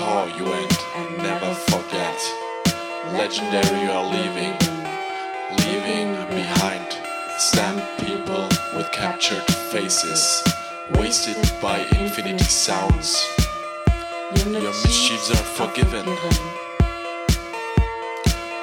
you 0.00 0.46
and 0.96 1.18
never 1.18 1.52
forget. 1.54 2.18
Legendary 3.12 3.82
you 3.82 3.90
are 3.90 4.04
leaving, 4.04 4.56
leaving 5.58 6.14
behind. 6.34 6.86
Stand 7.38 7.82
people 7.98 8.48
with 8.74 8.90
captured 8.92 9.44
faces, 9.72 10.42
wasted 10.94 11.36
by 11.60 11.80
infinity 11.98 12.44
sounds. 12.44 13.26
Your 14.36 14.72
mischiefs 14.84 15.30
are 15.30 15.46
forgiven. 15.58 16.06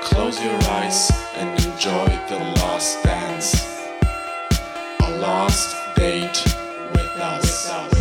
Close 0.01 0.41
your 0.43 0.59
eyes 0.79 1.11
and 1.35 1.49
enjoy 1.65 2.07
the 2.29 2.39
last 2.61 3.03
dance. 3.03 3.49
A 5.01 5.11
last 5.19 5.75
date 5.95 6.43
with 6.93 7.21
us. 7.21 7.96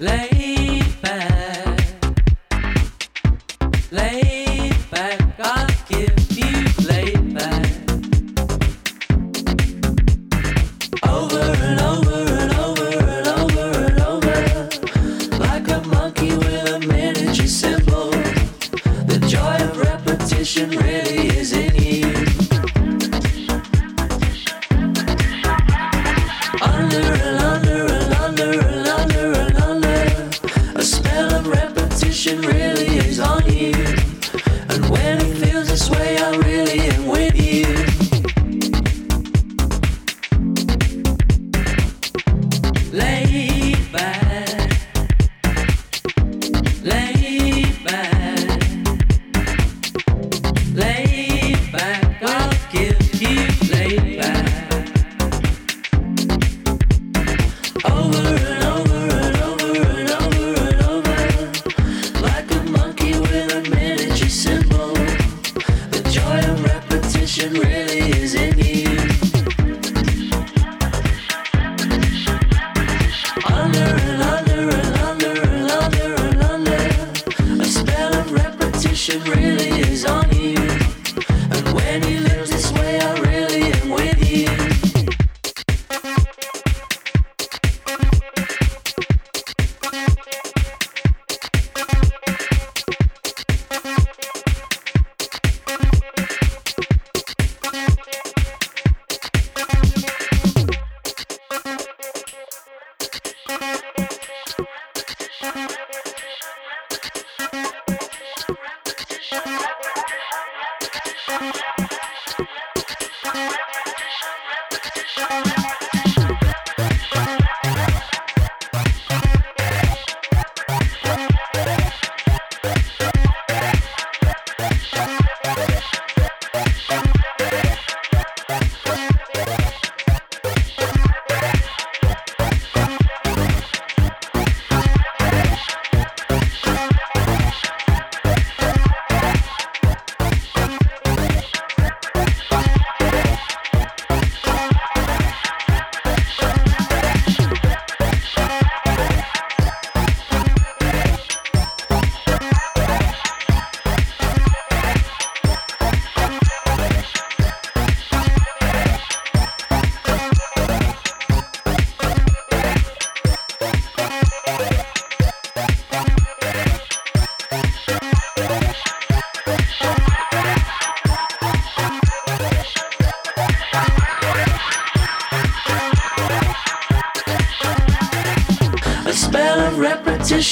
late. 0.00 0.33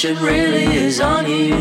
shit 0.03 0.19
really 0.19 0.65
is 0.75 0.99
on 0.99 1.25
you. 1.25 1.55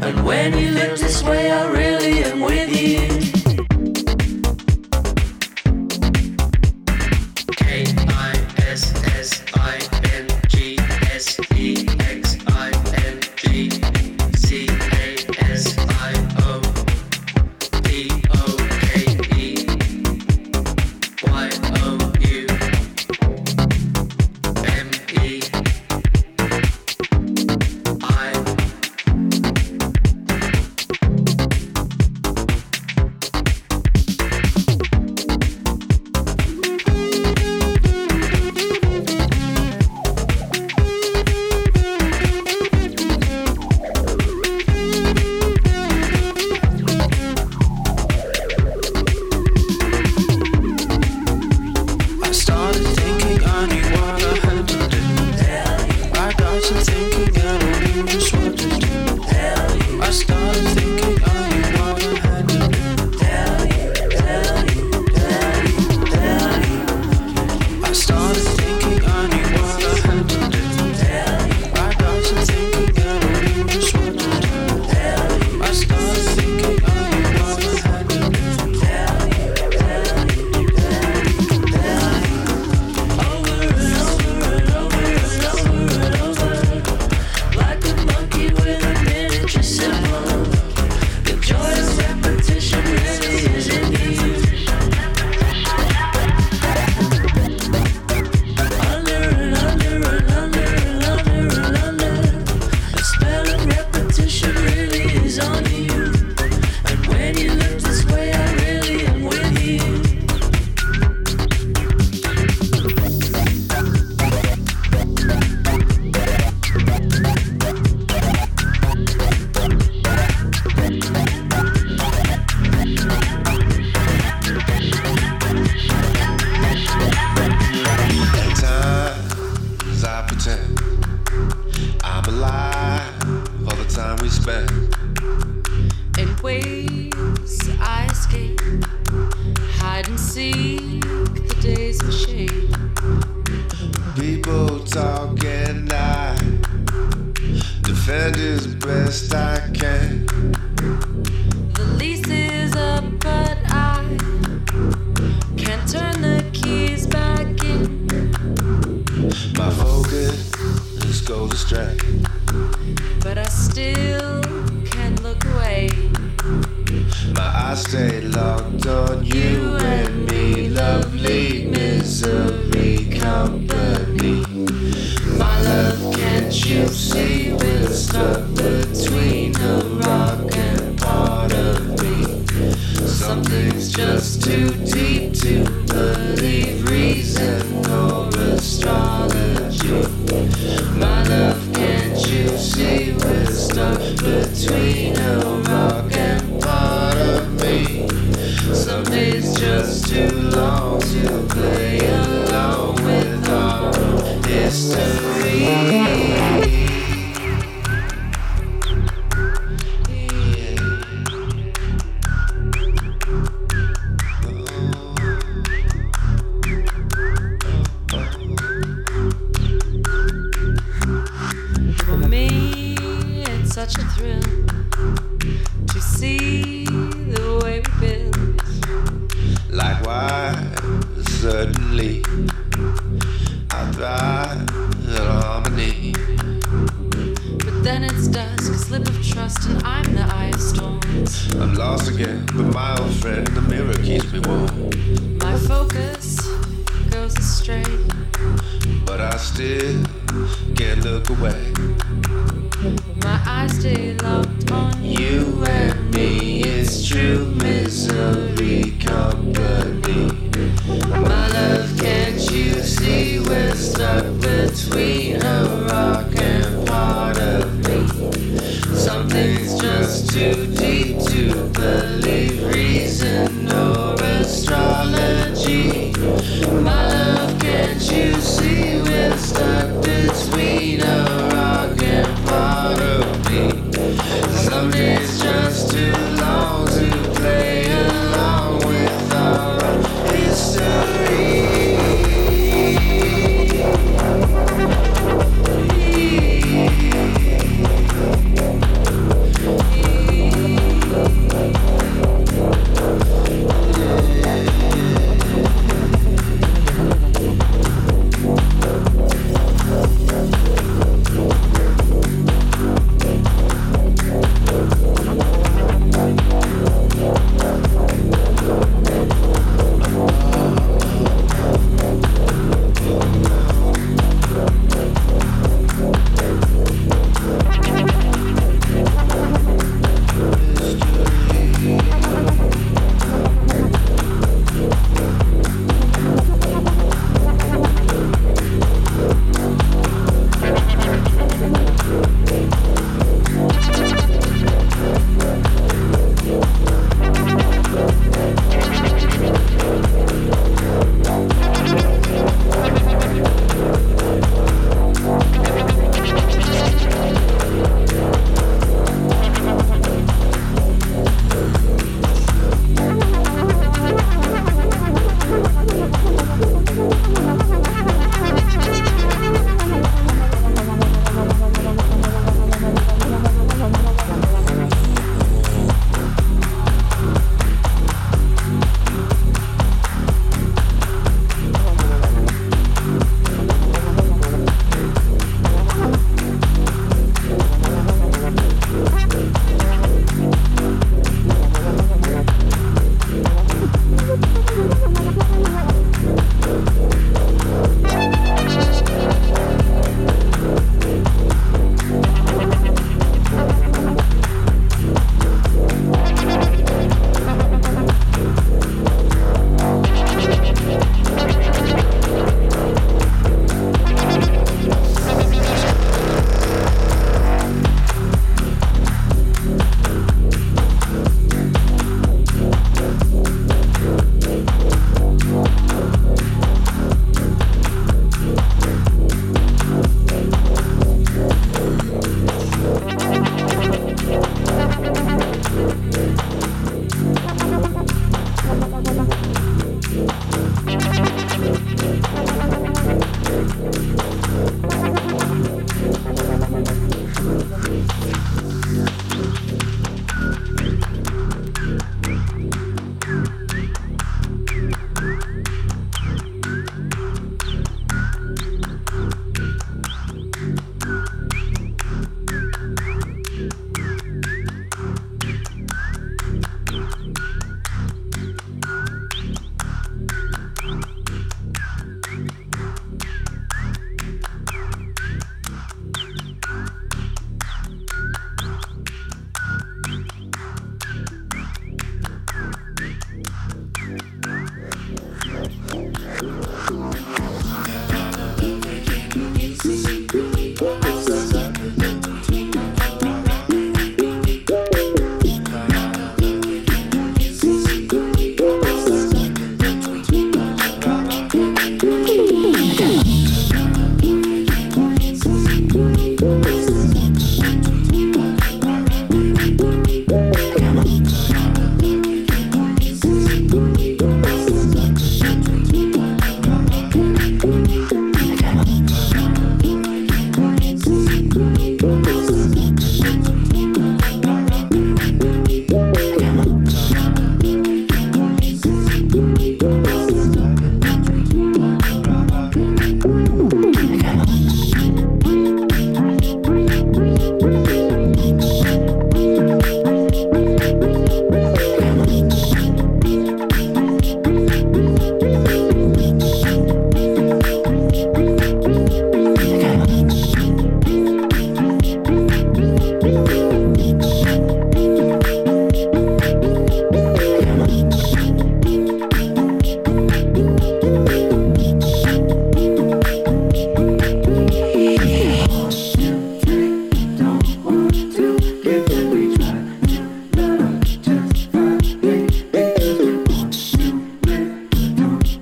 And 0.00 0.24
when 0.26 0.58
you 0.58 0.70
look 0.72 0.98
this 0.98 1.22
way, 1.22 1.52
I 1.52 1.70
really 1.70 2.24
am 2.24 2.40
with 2.40 2.74
you. 2.74 3.17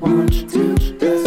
One, 0.06 0.28
two, 0.28 0.76
three. 0.76 1.25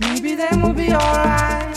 Maybe 0.00 0.34
then 0.34 0.62
we'll 0.62 0.74
be 0.74 0.92
alright. 0.92 1.67